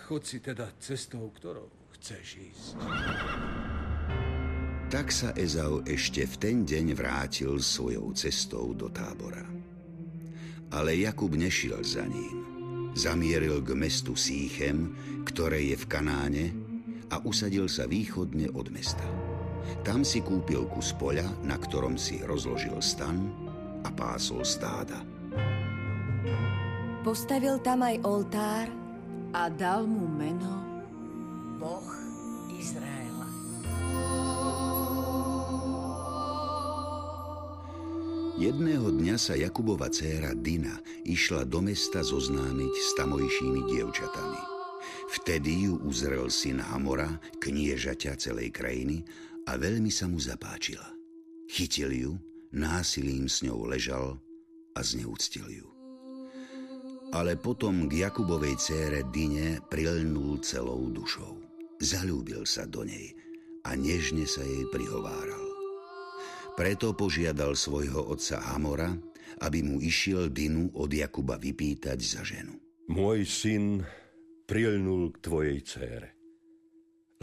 Chod 0.05 0.25
si 0.25 0.41
teda 0.41 0.69
cestou, 0.81 1.29
ktorou 1.33 1.69
chceš 1.97 2.37
ísť. 2.37 3.68
Tak 4.89 5.13
sa 5.13 5.29
Ezau 5.37 5.85
ešte 5.85 6.25
v 6.25 6.35
ten 6.41 6.57
deň 6.65 6.97
vrátil 6.97 7.61
svojou 7.61 8.09
cestou 8.17 8.73
do 8.73 8.89
tábora. 8.89 9.45
Ale 10.73 10.97
Jakub 10.97 11.29
nešiel 11.37 11.85
za 11.85 12.09
ním. 12.09 12.41
Zamieril 12.97 13.61
k 13.61 13.77
mestu 13.77 14.17
Síchem, 14.17 14.97
ktoré 15.29 15.61
je 15.61 15.77
v 15.77 15.85
Kanáne 15.85 16.45
a 17.13 17.21
usadil 17.21 17.69
sa 17.69 17.85
východne 17.85 18.49
od 18.49 18.73
mesta. 18.73 19.05
Tam 19.85 20.01
si 20.01 20.25
kúpil 20.25 20.65
kus 20.65 20.97
poľa, 20.97 21.37
na 21.45 21.61
ktorom 21.61 21.93
si 21.93 22.25
rozložil 22.25 22.81
stan 22.81 23.29
a 23.85 23.93
pásol 23.93 24.41
stáda. 24.41 25.05
Postavil 27.05 27.61
tam 27.61 27.85
aj 27.85 27.95
oltár 28.01 28.67
a 29.37 29.53
dal 29.53 29.85
mu 29.85 30.09
meno 30.09 30.65
Boh 31.61 31.85
Izraela. 32.57 32.88
Jedného 38.39 38.87
dňa 38.95 39.19
sa 39.19 39.35
Jakubova 39.35 39.91
dcéra 39.91 40.31
Dina 40.31 40.79
išla 41.03 41.43
do 41.43 41.59
mesta 41.59 41.99
zoznámiť 41.99 42.73
s 42.73 42.89
tamojšími 42.95 43.61
dievčatami. 43.67 44.41
Vtedy 45.19 45.67
ju 45.67 45.83
uzrel 45.83 46.31
syn 46.31 46.63
Hamora, 46.63 47.19
kniežaťa 47.43 48.15
celej 48.15 48.55
krajiny, 48.55 49.03
a 49.43 49.59
veľmi 49.59 49.91
sa 49.91 50.07
mu 50.07 50.23
zapáčila. 50.23 50.87
Chytil 51.51 51.91
ju, 51.91 52.11
násilím 52.55 53.27
s 53.27 53.43
ňou 53.43 53.67
ležal 53.67 54.15
a 54.71 54.79
zneúctil 54.79 55.43
ju 55.51 55.67
ale 57.09 57.33
potom 57.33 57.89
k 57.89 58.05
Jakubovej 58.05 58.55
cére 58.61 59.01
Dine 59.09 59.57
prilnul 59.65 60.37
celou 60.45 60.93
dušou. 60.93 61.41
Zalúbil 61.81 62.45
sa 62.45 62.69
do 62.69 62.85
nej 62.85 63.15
a 63.65 63.73
nežne 63.73 64.29
sa 64.29 64.45
jej 64.45 64.65
prihováral. 64.69 65.38
Preto 66.59 66.91
požiadal 66.91 67.55
svojho 67.55 68.11
otca 68.11 68.43
Hamora, 68.51 68.91
aby 69.47 69.63
mu 69.63 69.79
išiel 69.79 70.27
Dinu 70.27 70.67
od 70.75 70.91
Jakuba 70.91 71.39
vypýtať 71.39 71.95
za 72.03 72.27
ženu. 72.27 72.59
Môj 72.91 73.23
syn 73.23 73.79
prilnul 74.43 75.15
k 75.15 75.23
tvojej 75.23 75.59
cére. 75.63 76.09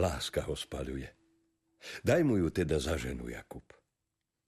Láska 0.01 0.41
ho 0.49 0.57
spaluje. 0.57 1.05
Daj 2.01 2.25
mu 2.25 2.41
ju 2.41 2.49
teda 2.49 2.81
za 2.81 2.97
ženu, 2.97 3.29
Jakub. 3.29 3.61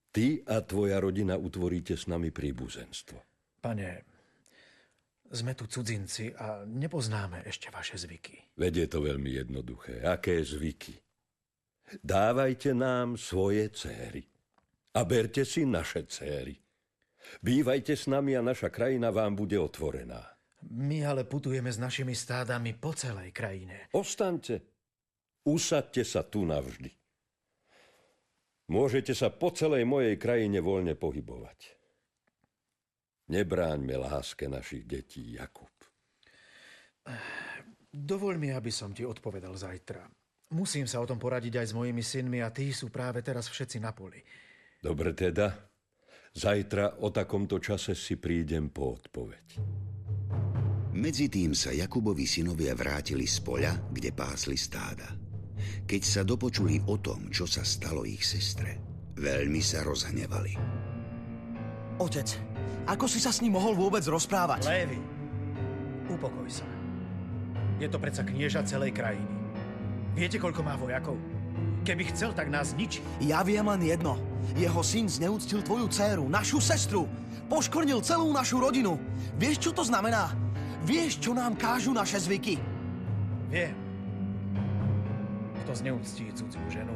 Ty 0.10 0.42
a 0.50 0.66
tvoja 0.66 0.98
rodina 0.98 1.38
utvoríte 1.38 1.94
s 1.94 2.10
nami 2.10 2.34
príbuzenstvo. 2.34 3.22
Pane, 3.62 3.90
sme 5.30 5.54
tu 5.54 5.70
cudzinci 5.70 6.34
a 6.34 6.66
nepoznáme 6.66 7.46
ešte 7.46 7.70
vaše 7.70 7.94
zvyky. 7.94 8.58
Veď 8.58 8.74
je 8.74 8.88
to 8.90 9.06
veľmi 9.06 9.38
jednoduché. 9.38 10.02
Aké 10.02 10.42
zvyky? 10.42 10.98
Dávajte 12.02 12.74
nám 12.74 13.22
svoje 13.22 13.70
céry 13.70 14.29
a 14.94 15.02
berte 15.06 15.46
si 15.46 15.66
naše 15.66 16.06
céry. 16.10 16.58
Bývajte 17.44 17.94
s 17.94 18.10
nami 18.10 18.34
a 18.34 18.42
naša 18.42 18.74
krajina 18.74 19.14
vám 19.14 19.38
bude 19.38 19.60
otvorená. 19.60 20.26
My 20.76 21.06
ale 21.06 21.24
putujeme 21.24 21.72
s 21.72 21.80
našimi 21.80 22.12
stádami 22.12 22.76
po 22.76 22.92
celej 22.92 23.32
krajine. 23.32 23.88
Ostaňte. 23.96 24.60
Usadte 25.48 26.04
sa 26.04 26.26
tu 26.28 26.44
navždy. 26.44 26.92
Môžete 28.70 29.16
sa 29.18 29.34
po 29.34 29.50
celej 29.50 29.88
mojej 29.88 30.20
krajine 30.20 30.62
voľne 30.62 30.94
pohybovať. 30.94 31.80
Nebráňme 33.30 33.98
láske 33.98 34.50
našich 34.50 34.86
detí, 34.86 35.38
Jakub. 35.38 35.70
Dovoľ 37.90 38.36
mi, 38.38 38.54
aby 38.54 38.70
som 38.70 38.94
ti 38.94 39.02
odpovedal 39.02 39.58
zajtra. 39.58 40.06
Musím 40.54 40.86
sa 40.86 41.02
o 41.02 41.10
tom 41.10 41.18
poradiť 41.18 41.62
aj 41.62 41.68
s 41.70 41.78
mojimi 41.78 42.02
synmi 42.02 42.42
a 42.42 42.54
tí 42.54 42.70
sú 42.74 42.90
práve 42.94 43.22
teraz 43.22 43.50
všetci 43.50 43.82
na 43.82 43.94
poli. 43.94 44.22
Dobre 44.80 45.12
teda, 45.12 45.52
zajtra 46.32 47.04
o 47.04 47.12
takomto 47.12 47.60
čase 47.60 47.92
si 47.92 48.16
prídem 48.16 48.72
po 48.72 48.96
odpoveď. 48.96 49.60
Medzi 50.96 51.28
tým 51.28 51.52
sa 51.52 51.76
Jakubovi 51.76 52.24
synovia 52.24 52.72
vrátili 52.74 53.28
z 53.28 53.44
poľa, 53.44 53.92
kde 53.92 54.16
pásli 54.16 54.56
stáda. 54.56 55.06
Keď 55.84 56.02
sa 56.02 56.22
dopočuli 56.24 56.80
o 56.88 56.96
tom, 56.98 57.28
čo 57.28 57.44
sa 57.44 57.68
stalo 57.68 58.08
ich 58.08 58.24
sestre, 58.24 58.80
veľmi 59.20 59.60
sa 59.60 59.84
rozhnevali. 59.84 60.56
Otec, 62.00 62.30
ako 62.88 63.06
si 63.12 63.20
sa 63.20 63.36
s 63.36 63.44
ním 63.44 63.60
mohol 63.60 63.76
vôbec 63.76 64.02
rozprávať? 64.08 64.64
Lévy, 64.64 65.00
upokoj 66.08 66.48
sa. 66.48 66.68
Je 67.84 67.88
to 67.92 68.00
predsa 68.00 68.24
knieža 68.24 68.64
celej 68.64 68.96
krajiny. 68.96 69.28
Viete, 70.16 70.40
koľko 70.40 70.64
má 70.64 70.80
vojakov? 70.80 71.20
Keby 71.88 72.04
chcel, 72.12 72.36
tak 72.36 72.52
nás 72.52 72.76
ničí. 72.76 73.00
Ja 73.24 73.44
viem 73.44 73.66
len 73.66 73.82
jedno. 73.82 74.20
Jeho 74.58 74.84
syn 74.84 75.08
zneúctil 75.08 75.64
tvoju 75.64 75.88
dceru, 75.88 76.26
našu 76.28 76.60
sestru. 76.60 77.08
Poškornil 77.48 78.04
celú 78.06 78.30
našu 78.30 78.62
rodinu. 78.62 79.00
Vieš, 79.40 79.70
čo 79.70 79.72
to 79.74 79.82
znamená? 79.82 80.36
Vieš, 80.86 81.20
čo 81.24 81.32
nám 81.34 81.58
kážu 81.58 81.96
naše 81.96 82.20
zvyky? 82.22 82.60
Viem. 83.50 83.74
Kto 85.66 85.72
zneúctí 85.74 86.30
cudzú 86.34 86.62
ženu, 86.70 86.94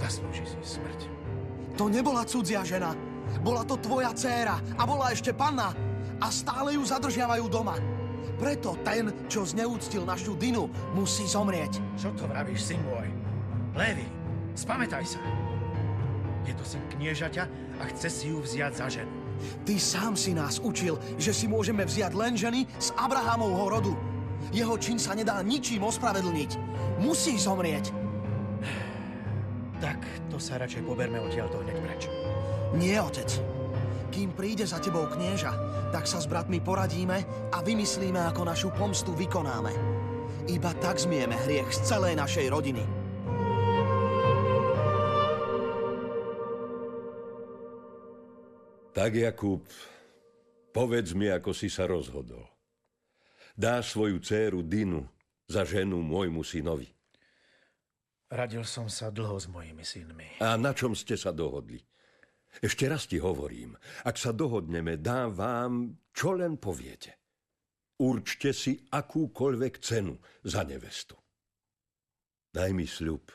zaslúži 0.00 0.44
si 0.44 0.60
smrť. 0.62 1.00
To 1.76 1.86
nebola 1.88 2.24
cudzia 2.24 2.64
žena. 2.64 2.96
Bola 3.44 3.60
to 3.62 3.76
tvoja 3.76 4.10
dcéra 4.16 4.56
a 4.80 4.82
bola 4.88 5.12
ešte 5.12 5.36
panna. 5.36 5.76
A 6.18 6.26
stále 6.32 6.74
ju 6.74 6.82
zadržiavajú 6.82 7.46
doma. 7.46 7.78
Preto 8.38 8.78
ten, 8.86 9.10
čo 9.26 9.42
zneúctil 9.42 10.06
našu 10.06 10.38
Dinu, 10.38 10.70
musí 10.94 11.26
zomrieť. 11.26 11.82
Čo 11.98 12.14
to 12.14 12.30
vravíš, 12.30 12.70
syn 12.70 12.80
môj? 12.86 13.10
Levi, 13.74 14.06
spamätaj 14.54 15.04
sa. 15.04 15.20
Je 16.46 16.54
to 16.54 16.62
syn 16.62 16.82
kniežaťa 16.94 17.44
a 17.82 17.84
chce 17.90 18.08
si 18.08 18.24
ju 18.30 18.38
vziať 18.38 18.72
za 18.78 18.86
ženu. 18.88 19.12
Ty 19.66 19.74
sám 19.78 20.14
si 20.14 20.34
nás 20.34 20.58
učil, 20.58 20.98
že 21.18 21.34
si 21.34 21.46
môžeme 21.50 21.82
vziať 21.86 22.12
len 22.14 22.34
ženy 22.34 22.66
z 22.78 22.88
Abrahamovho 22.98 23.66
rodu. 23.70 23.94
Jeho 24.54 24.78
čin 24.78 24.98
sa 24.98 25.14
nedá 25.18 25.42
ničím 25.42 25.82
ospravedlniť. 25.86 26.50
Musí 27.02 27.38
zomrieť. 27.38 27.90
Tak 29.78 29.98
to 30.30 30.42
sa 30.42 30.58
radšej 30.58 30.82
poberme 30.82 31.22
odtiaľto 31.22 31.62
hneď 31.62 31.76
preč. 31.86 32.02
Nie, 32.74 32.98
otec. 32.98 33.57
Kým 34.08 34.32
príde 34.32 34.64
za 34.64 34.80
tebou 34.80 35.04
knieža, 35.06 35.52
tak 35.92 36.08
sa 36.08 36.18
s 36.18 36.26
bratmi 36.26 36.64
poradíme 36.64 37.18
a 37.52 37.58
vymyslíme, 37.60 38.18
ako 38.32 38.42
našu 38.48 38.68
pomstu 38.72 39.12
vykonáme. 39.12 39.72
Iba 40.48 40.72
tak 40.80 40.96
zmieme 40.96 41.36
hriech 41.44 41.68
z 41.68 41.80
celej 41.84 42.16
našej 42.16 42.46
rodiny. 42.48 42.84
Tak, 48.96 49.14
Jakub, 49.14 49.62
povedz 50.74 51.14
mi, 51.14 51.30
ako 51.30 51.54
si 51.54 51.70
sa 51.70 51.86
rozhodol. 51.86 52.42
Dáš 53.54 53.94
svoju 53.94 54.18
dceru 54.18 54.66
Dinu 54.66 55.06
za 55.46 55.62
ženu 55.62 56.02
môjmu 56.02 56.42
synovi. 56.42 56.90
Radil 58.28 58.66
som 58.66 58.90
sa 58.92 59.08
dlho 59.08 59.38
s 59.40 59.46
mojimi 59.48 59.86
synmi. 59.86 60.42
A 60.44 60.58
na 60.60 60.76
čom 60.76 60.92
ste 60.92 61.16
sa 61.16 61.32
dohodli? 61.32 61.80
Ešte 62.58 62.88
raz 62.88 63.06
ti 63.06 63.20
hovorím, 63.20 63.76
ak 64.08 64.16
sa 64.16 64.34
dohodneme, 64.34 64.98
dám 64.98 65.36
vám, 65.36 65.72
čo 66.10 66.34
len 66.34 66.58
poviete. 66.58 67.20
Určte 67.98 68.54
si 68.54 68.78
akúkoľvek 68.88 69.74
cenu 69.82 70.18
za 70.46 70.62
nevestu. 70.64 71.18
Daj 72.48 72.70
mi 72.72 72.86
sľub, 72.88 73.30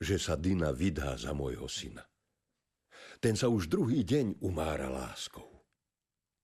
že 0.00 0.16
sa 0.18 0.34
Dina 0.38 0.72
vydá 0.72 1.14
za 1.18 1.36
môjho 1.36 1.68
syna. 1.68 2.02
Ten 3.20 3.38
sa 3.38 3.50
už 3.50 3.70
druhý 3.70 4.02
deň 4.02 4.42
umára 4.42 4.90
láskou. 4.90 5.46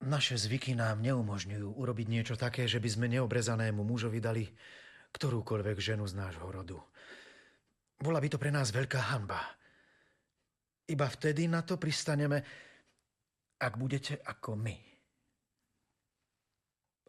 Naše 0.01 0.37
zvyky 0.41 0.73
nám 0.73 1.05
neumožňujú 1.05 1.77
urobiť 1.77 2.07
niečo 2.09 2.35
také, 2.39 2.65
že 2.65 2.81
by 2.81 2.89
sme 2.89 3.07
neobrezanému 3.13 3.85
mužovi 3.85 4.17
dali 4.17 4.49
ktorúkoľvek 5.15 5.79
ženu 5.79 6.07
z 6.07 6.15
nášho 6.15 6.47
rodu. 6.47 6.79
Bola 8.01 8.23
by 8.23 8.29
to 8.33 8.39
pre 8.41 8.55
nás 8.55 8.73
veľká 8.73 9.13
hanba. 9.13 9.60
Iba 10.91 11.07
vtedy 11.07 11.47
na 11.47 11.63
to 11.63 11.79
pristaneme, 11.79 12.43
ak 13.63 13.73
budete 13.79 14.19
ako 14.27 14.59
my. 14.59 14.77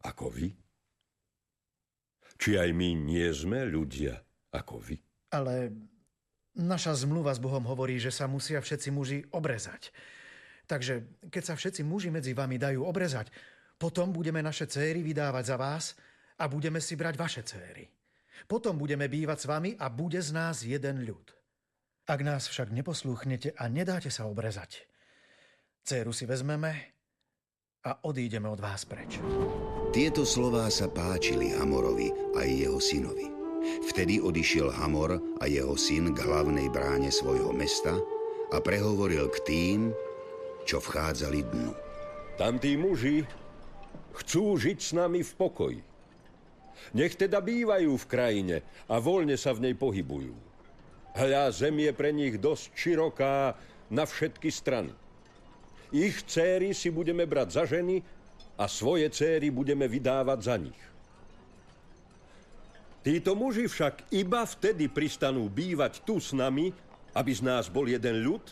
Ako 0.06 0.30
vy? 0.30 0.48
Či 2.38 2.58
aj 2.58 2.70
my 2.74 2.89
nie 2.98 3.26
sme 3.34 3.65
ľudia 3.65 4.17
ako 4.54 4.82
vy? 4.82 4.98
Ale 5.34 5.74
Naša 6.52 7.08
zmluva 7.08 7.32
s 7.32 7.39
Bohom 7.39 7.63
hovorí, 7.63 7.96
že 7.96 8.12
sa 8.12 8.28
musia 8.28 8.60
všetci 8.60 8.89
muži 8.91 9.24
obrezať. 9.32 9.96
Takže 10.67 11.24
keď 11.32 11.44
sa 11.48 11.56
všetci 11.56 11.88
muži 11.88 12.12
medzi 12.12 12.36
vami 12.36 12.60
dajú 12.60 12.84
obrezať, 12.84 13.32
potom 13.80 14.12
budeme 14.12 14.44
naše 14.44 14.67
céry 14.67 15.00
vydávať 15.00 15.44
za 15.48 15.56
vás 15.56 15.96
a 16.44 16.52
budeme 16.52 16.84
si 16.84 17.00
brať 17.00 17.15
vaše 17.15 17.41
céry. 17.48 17.88
Potom 18.52 18.76
budeme 18.76 19.08
bývať 19.08 19.38
s 19.39 19.46
vami 19.48 19.72
a 19.80 19.88
bude 19.88 20.20
z 20.20 20.36
nás 20.36 20.67
jeden 20.67 21.08
ľud. 21.08 21.32
Ak 22.12 22.28
nás 22.28 22.52
však 22.52 22.76
neposlúchnete 22.76 23.56
a 23.56 23.71
nedáte 23.71 24.12
sa 24.12 24.28
obrezať, 24.28 24.84
céru 25.88 26.12
si 26.12 26.28
vezmeme 26.28 26.76
a 27.88 28.04
odídeme 28.04 28.52
od 28.52 28.60
vás 28.60 28.84
preč. 28.84 29.15
Tieto 29.95 30.28
slová 30.28 30.67
sa 30.67 30.91
páčili 30.91 31.56
Hamorovi 31.56 32.12
aj 32.36 32.47
jeho 32.52 32.84
synovi. 32.84 33.32
Vtedy 33.88 34.19
odišiel 34.19 34.76
Hamor 34.76 35.39
a 35.39 35.47
jeho 35.47 35.80
syn 35.80 36.12
k 36.12 36.19
hlavnej 36.19 36.67
bráne 36.67 37.08
svojho 37.08 37.56
mesta 37.56 37.95
a 38.52 38.60
prehovoril 38.60 39.32
k 39.32 39.38
tým, 39.47 39.80
čo 40.67 40.84
vchádzali 40.84 41.47
dnu. 41.47 41.71
Tam 42.36 42.60
tí 42.60 42.76
muži 42.76 43.24
chcú 44.19 44.60
žiť 44.60 44.78
s 44.84 44.91
nami 44.91 45.24
v 45.24 45.32
pokoji. 45.39 45.80
Nech 46.91 47.15
teda 47.15 47.39
bývajú 47.39 47.95
v 47.95 48.10
krajine 48.12 48.67
a 48.91 49.00
voľne 49.00 49.39
sa 49.39 49.56
v 49.56 49.71
nej 49.71 49.76
pohybujú. 49.80 50.51
Hľa, 51.12 51.52
zem 51.52 51.76
je 51.84 51.91
pre 51.91 52.15
nich 52.15 52.39
dosť 52.39 52.71
široká 52.71 53.56
na 53.91 54.08
všetky 54.08 54.47
strany. 54.47 54.95
Ich 55.91 56.24
céry 56.24 56.71
si 56.71 56.88
budeme 56.88 57.28
brať 57.28 57.47
za 57.52 57.63
ženy 57.67 58.00
a 58.56 58.63
svoje 58.71 59.12
céry 59.12 59.52
budeme 59.52 59.91
vydávať 59.91 60.39
za 60.39 60.56
nich. 60.56 60.82
Títo 63.02 63.36
muži 63.36 63.67
však 63.67 64.13
iba 64.13 64.45
vtedy 64.47 64.88
pristanú 64.88 65.52
bývať 65.52 66.06
tu 66.08 66.21
s 66.21 66.32
nami, 66.32 66.71
aby 67.12 67.32
z 67.34 67.41
nás 67.43 67.67
bol 67.67 67.89
jeden 67.89 68.24
ľud, 68.24 68.45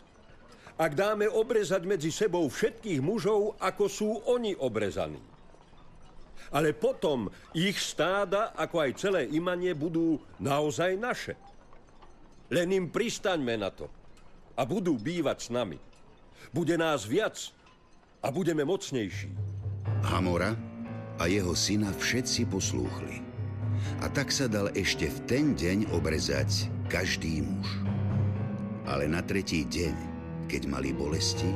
ak 0.79 0.95
dáme 0.95 1.31
obrezať 1.31 1.83
medzi 1.87 2.11
sebou 2.11 2.47
všetkých 2.47 2.99
mužov, 2.99 3.55
ako 3.59 3.85
sú 3.87 4.09
oni 4.27 4.55
obrezaní. 4.59 5.21
Ale 6.49 6.73
potom 6.73 7.29
ich 7.53 7.77
stáda, 7.77 8.51
ako 8.57 8.75
aj 8.83 8.91
celé 8.97 9.21
imanie, 9.31 9.71
budú 9.77 10.17
naozaj 10.41 10.97
naše. 10.97 11.37
Len 12.49 12.67
im 12.73 12.85
pristaňme 12.89 13.55
na 13.61 13.69
to 13.69 13.85
a 14.57 14.65
budú 14.65 14.97
bývať 14.97 15.47
s 15.47 15.49
nami. 15.53 15.77
Bude 16.49 16.73
nás 16.75 17.05
viac 17.05 17.53
a 18.25 18.33
budeme 18.33 18.65
mocnejší. 18.65 19.29
Hamora 20.09 20.57
a 21.21 21.29
jeho 21.29 21.53
syna 21.53 21.93
všetci 21.93 22.49
poslúchli. 22.49 23.21
A 24.03 24.11
tak 24.11 24.33
sa 24.33 24.49
dal 24.49 24.73
ešte 24.75 25.07
v 25.07 25.17
ten 25.29 25.45
deň 25.55 25.93
obrezať 25.95 26.67
každý 26.91 27.45
muž. 27.45 27.67
Ale 28.89 29.05
na 29.05 29.21
tretí 29.21 29.63
deň, 29.69 29.95
keď 30.49 30.65
mali 30.65 30.89
bolesti, 30.89 31.53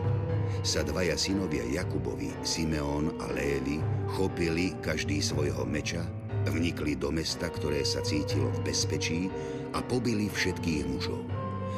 sa 0.62 0.86
dvaja 0.86 1.18
synovia 1.18 1.66
Jakubovi, 1.66 2.30
Simeón 2.46 3.18
a 3.18 3.26
Lévi, 3.34 3.82
chopili 4.14 4.78
každý 4.86 5.18
svojho 5.20 5.66
meča, 5.66 6.06
vnikli 6.50 6.96
do 7.00 7.14
mesta, 7.14 7.48
ktoré 7.48 7.84
sa 7.88 8.04
cítilo 8.04 8.52
v 8.60 8.72
bezpečí 8.72 9.32
a 9.74 9.80
pobili 9.84 10.28
všetkých 10.28 10.84
mužov. 10.90 11.24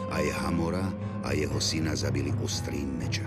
Aj 0.10 0.26
Hamora 0.46 0.86
a 1.26 1.34
jeho 1.34 1.58
syna 1.58 1.98
zabili 1.98 2.30
ostrým 2.42 2.98
meča. 2.98 3.26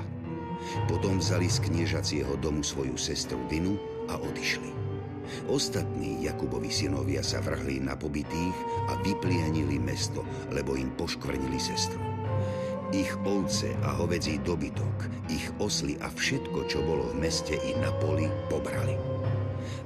Potom 0.87 1.19
vzali 1.19 1.49
z 1.49 1.59
kniežacieho 1.65 2.39
domu 2.39 2.63
svoju 2.63 2.95
sestru 2.99 3.41
Dinu 3.51 3.79
a 4.11 4.19
odišli. 4.21 4.71
Ostatní 5.49 6.25
Jakubovi 6.25 6.73
synovia 6.73 7.21
sa 7.21 7.45
vrhli 7.45 7.85
na 7.85 7.93
pobytých 7.93 8.57
a 8.89 8.97
vyplienili 9.05 9.77
mesto, 9.77 10.25
lebo 10.53 10.73
im 10.77 10.89
poškvrnili 10.97 11.61
sestru. 11.61 12.01
Ich 12.89 13.13
ovce 13.29 13.77
a 13.85 14.01
hovedzí 14.01 14.41
dobytok, 14.41 15.29
ich 15.29 15.45
osly 15.61 16.01
a 16.01 16.09
všetko, 16.09 16.65
čo 16.73 16.81
bolo 16.81 17.13
v 17.13 17.21
meste 17.21 17.61
i 17.61 17.77
na 17.77 17.93
poli, 18.01 18.25
pobrali. 18.49 19.18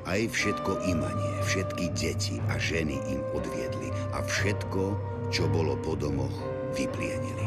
Aj 0.02 0.18
všetko 0.18 0.82
imanie, 0.90 1.32
všetky 1.46 1.94
deti 1.94 2.42
a 2.50 2.58
ženy 2.58 2.98
im 3.06 3.22
odviedli 3.30 3.94
a 4.10 4.18
všetko, 4.18 4.82
čo 5.30 5.46
bolo 5.46 5.78
po 5.78 5.94
domoch, 5.94 6.34
vyplienili. 6.74 7.46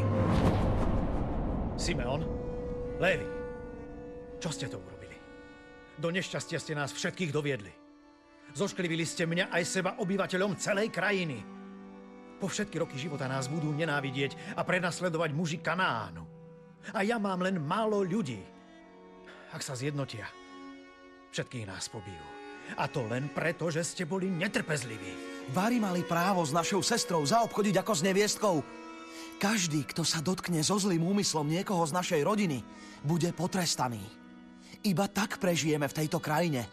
Simeon, 1.76 2.24
Lévi, 2.96 3.28
čo 4.40 4.48
ste 4.48 4.72
to 4.72 4.80
urobili? 4.80 5.12
Do 6.00 6.08
nešťastia 6.08 6.56
ste 6.56 6.72
nás 6.72 6.96
všetkých 6.96 7.28
doviedli. 7.28 7.72
Zošklivili 8.56 9.04
ste 9.04 9.28
mňa 9.28 9.52
aj 9.52 9.62
seba 9.68 10.00
obyvateľom 10.00 10.56
celej 10.56 10.88
krajiny. 10.88 11.44
Po 12.40 12.48
všetky 12.48 12.80
roky 12.80 12.96
života 12.96 13.28
nás 13.28 13.52
budú 13.52 13.68
nenávidieť 13.76 14.56
a 14.56 14.64
prenasledovať 14.64 15.30
muži 15.36 15.60
Kanánu. 15.60 16.24
A 16.96 17.04
ja 17.04 17.20
mám 17.20 17.44
len 17.44 17.60
málo 17.60 18.00
ľudí. 18.00 18.40
Ak 19.52 19.60
sa 19.60 19.76
zjednotia, 19.76 20.24
všetkých 21.36 21.68
nás 21.68 21.92
pobijú. 21.92 22.35
A 22.74 22.90
to 22.90 23.06
len 23.06 23.30
preto, 23.30 23.70
že 23.70 23.86
ste 23.86 24.02
boli 24.02 24.26
netrpezliví. 24.26 25.46
Vary 25.54 25.78
mali 25.78 26.02
právo 26.02 26.42
s 26.42 26.50
našou 26.50 26.82
sestrou 26.82 27.22
zaobchodiť 27.22 27.78
ako 27.78 27.92
s 27.94 28.02
neviestkou. 28.02 28.56
Každý, 29.38 29.86
kto 29.86 30.02
sa 30.02 30.18
dotkne 30.18 30.58
so 30.66 30.74
zlým 30.74 31.06
úmyslom 31.06 31.46
niekoho 31.46 31.86
z 31.86 31.94
našej 31.94 32.20
rodiny, 32.26 32.64
bude 33.06 33.30
potrestaný. 33.30 34.02
Iba 34.82 35.06
tak 35.06 35.38
prežijeme 35.38 35.86
v 35.86 35.96
tejto 36.02 36.18
krajine. 36.18 36.66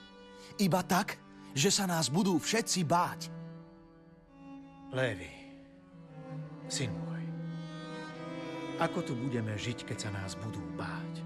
Iba 0.58 0.82
tak, 0.82 1.18
že 1.54 1.70
sa 1.70 1.86
nás 1.86 2.10
budú 2.10 2.42
všetci 2.42 2.80
báť. 2.86 3.30
Lévy, 4.94 5.30
syn 6.70 6.94
môj, 6.94 7.26
ako 8.78 9.00
tu 9.02 9.14
budeme 9.18 9.54
žiť, 9.58 9.90
keď 9.90 9.98
sa 9.98 10.10
nás 10.14 10.38
budú 10.38 10.62
báť? 10.78 11.23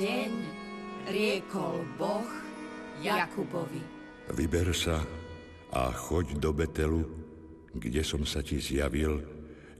Deň 0.00 0.32
riekol 1.12 1.84
Boh 2.00 2.24
Jakubovi. 3.04 3.84
Vyber 4.32 4.72
sa 4.72 5.04
a 5.76 5.92
choď 5.92 6.40
do 6.40 6.56
Betelu, 6.56 7.04
kde 7.76 8.00
som 8.00 8.24
sa 8.24 8.40
ti 8.40 8.56
zjavil, 8.56 9.20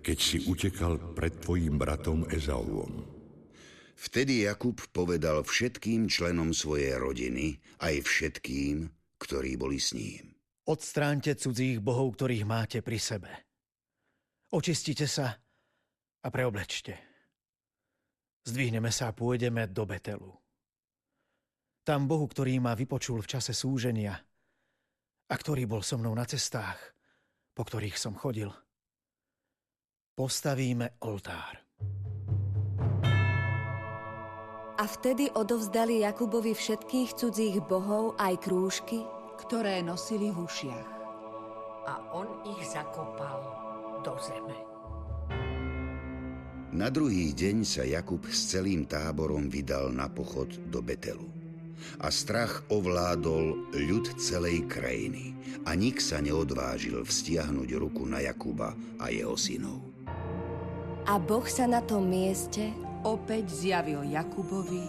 keď 0.04 0.18
si 0.20 0.44
utekal 0.44 1.00
pred 1.16 1.40
tvojim 1.40 1.80
bratom 1.80 2.28
Ezauom. 2.28 3.00
Vtedy 3.96 4.44
Jakub 4.44 4.76
povedal 4.92 5.40
všetkým 5.40 6.12
členom 6.12 6.52
svojej 6.52 7.00
rodiny, 7.00 7.56
aj 7.80 8.04
všetkým, 8.04 8.92
ktorí 9.16 9.56
boli 9.56 9.80
s 9.80 9.96
ním. 9.96 10.36
Odstráňte 10.68 11.32
cudzích 11.32 11.80
bohov, 11.80 12.20
ktorých 12.20 12.44
máte 12.44 12.84
pri 12.84 13.00
sebe. 13.00 13.32
Očistite 14.52 15.08
sa 15.08 15.32
a 16.20 16.28
preoblečte. 16.28 17.09
Zdvihneme 18.44 18.88
sa 18.88 19.12
a 19.12 19.16
pôjdeme 19.16 19.68
do 19.68 19.84
Betelu. 19.84 20.32
Tam 21.84 22.08
Bohu, 22.08 22.24
ktorý 22.24 22.60
ma 22.60 22.76
vypočul 22.76 23.20
v 23.20 23.30
čase 23.36 23.52
súženia 23.52 24.16
a 25.30 25.34
ktorý 25.34 25.68
bol 25.68 25.84
so 25.84 25.96
mnou 26.00 26.12
na 26.12 26.24
cestách, 26.24 26.78
po 27.52 27.64
ktorých 27.64 27.96
som 27.96 28.16
chodil, 28.16 28.48
postavíme 30.16 31.00
oltár. 31.04 31.60
A 34.80 34.84
vtedy 34.88 35.28
odovzdali 35.28 36.00
Jakubovi 36.00 36.56
všetkých 36.56 37.12
cudzích 37.12 37.60
bohov 37.60 38.16
aj 38.16 38.40
krúžky, 38.40 39.04
ktoré 39.44 39.84
nosili 39.84 40.32
v 40.32 40.48
ušiach. 40.48 40.90
A 41.84 41.94
on 42.16 42.48
ich 42.48 42.64
zakopal 42.64 43.44
do 44.00 44.16
zeme. 44.24 44.69
Na 46.70 46.86
druhý 46.86 47.34
deň 47.34 47.66
sa 47.66 47.82
Jakub 47.82 48.22
s 48.30 48.54
celým 48.54 48.86
táborom 48.86 49.50
vydal 49.50 49.90
na 49.90 50.06
pochod 50.06 50.46
do 50.70 50.78
Betelu. 50.78 51.26
A 51.98 52.14
strach 52.14 52.62
ovládol 52.70 53.74
ľud 53.74 54.14
celej 54.22 54.70
krajiny 54.70 55.34
a 55.66 55.74
nik 55.74 55.98
sa 55.98 56.22
neodvážil 56.22 57.02
vstiahnuť 57.02 57.74
ruku 57.74 58.06
na 58.06 58.22
Jakuba 58.22 58.78
a 59.02 59.10
jeho 59.10 59.34
synov. 59.34 59.82
A 61.10 61.18
Boh 61.18 61.42
sa 61.50 61.66
na 61.66 61.82
tom 61.82 62.06
mieste 62.06 62.70
opäť 63.02 63.50
zjavil 63.50 64.06
Jakubovi 64.06 64.86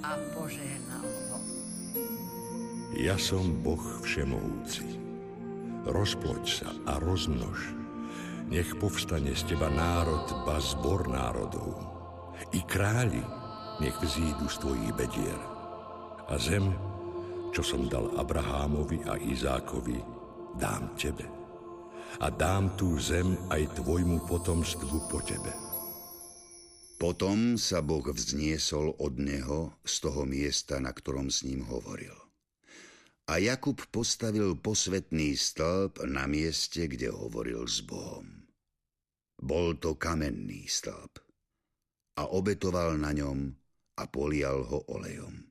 a 0.00 0.16
požehnal 0.32 1.04
ho. 1.04 1.38
Ja 2.96 3.20
som 3.20 3.60
Boh 3.60 3.82
všemohúci. 4.00 4.88
Rozploď 5.84 6.44
sa 6.48 6.72
a 6.88 6.96
rozmnož. 6.96 7.79
Nech 8.50 8.74
povstane 8.82 9.30
z 9.30 9.54
teba 9.54 9.70
národ, 9.70 10.26
ba 10.42 10.58
zbor 10.58 11.06
národov. 11.06 11.70
I 12.50 12.66
králi 12.66 13.22
nech 13.78 13.94
vzídu 14.02 14.50
z 14.50 14.56
tvojich 14.58 14.92
bedier. 14.98 15.38
A 16.26 16.34
zem, 16.34 16.74
čo 17.54 17.62
som 17.62 17.86
dal 17.86 18.10
Abrahámovi 18.18 19.06
a 19.06 19.14
Izákovi, 19.22 20.02
dám 20.58 20.98
tebe. 20.98 21.30
A 22.18 22.26
dám 22.26 22.74
tú 22.74 22.98
zem 22.98 23.38
aj 23.54 23.70
tvojmu 23.78 24.26
potomstvu 24.26 24.98
po 25.06 25.22
tebe. 25.22 25.54
Potom 26.98 27.54
sa 27.54 27.78
Boh 27.86 28.02
vzniesol 28.02 28.98
od 28.98 29.14
neho 29.14 29.78
z 29.86 29.94
toho 30.02 30.26
miesta, 30.26 30.82
na 30.82 30.90
ktorom 30.90 31.30
s 31.30 31.46
ním 31.46 31.62
hovoril. 31.70 32.18
A 33.30 33.38
Jakub 33.38 33.78
postavil 33.94 34.58
posvetný 34.58 35.38
stĺp 35.38 36.02
na 36.10 36.26
mieste, 36.26 36.90
kde 36.90 37.14
hovoril 37.14 37.62
s 37.62 37.78
Bohom. 37.86 38.39
Bol 39.40 39.80
to 39.80 39.96
kamenný 39.96 40.68
stĺp 40.68 41.16
a 42.20 42.28
obetoval 42.28 43.00
na 43.00 43.16
ňom 43.16 43.48
a 43.96 44.04
polial 44.04 44.68
ho 44.68 44.84
olejom. 44.92 45.48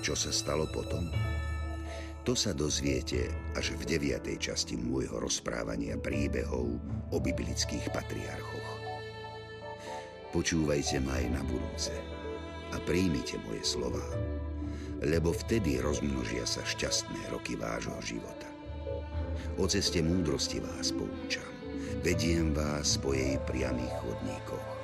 Čo 0.00 0.16
sa 0.16 0.32
stalo 0.32 0.64
potom? 0.72 1.35
To 2.26 2.34
sa 2.34 2.50
dozviete 2.50 3.30
až 3.54 3.78
v 3.78 3.86
deviatej 3.86 4.50
časti 4.50 4.74
môjho 4.74 5.22
rozprávania 5.22 5.94
príbehov 5.94 6.74
o 7.14 7.16
biblických 7.22 7.86
patriarchoch. 7.94 8.70
Počúvajte 10.34 11.06
ma 11.06 11.22
aj 11.22 11.26
na 11.30 11.42
budúce 11.46 11.94
a 12.74 12.82
príjmite 12.82 13.38
moje 13.46 13.62
slová, 13.62 14.02
lebo 15.06 15.30
vtedy 15.30 15.78
rozmnožia 15.78 16.42
sa 16.42 16.66
šťastné 16.66 17.30
roky 17.30 17.54
vášho 17.54 17.94
života. 18.02 18.50
O 19.54 19.70
ceste 19.70 20.02
múdrosti 20.02 20.58
vás 20.58 20.90
poučam, 20.90 21.46
vediem 22.02 22.50
vás 22.50 22.98
po 22.98 23.14
jej 23.14 23.38
priamých 23.46 23.94
chodníkoch. 24.02 24.75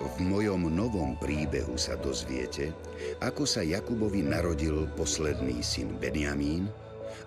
V 0.00 0.16
mojom 0.24 0.72
novom 0.72 1.12
príbehu 1.20 1.76
sa 1.76 1.92
dozviete, 1.92 2.72
ako 3.20 3.44
sa 3.44 3.60
Jakubovi 3.60 4.24
narodil 4.24 4.88
posledný 4.96 5.60
syn 5.60 6.00
Benjamín 6.00 6.72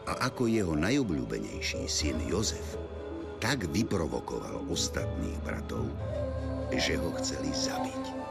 a 0.09 0.25
ako 0.25 0.49
jeho 0.49 0.73
najobľúbenejší 0.73 1.85
syn 1.85 2.17
Jozef 2.25 2.81
tak 3.37 3.69
vyprovokoval 3.69 4.65
ostatných 4.73 5.37
bratov, 5.45 5.85
že 6.73 6.97
ho 6.97 7.13
chceli 7.21 7.53
zabiť. 7.53 8.22